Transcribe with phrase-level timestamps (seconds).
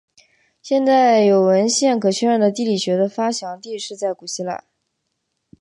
[0.63, 4.63] 现在有文献可确认的地理学的发祥地是在古代希腊。